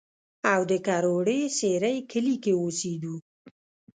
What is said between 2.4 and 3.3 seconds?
کښې اوسېدو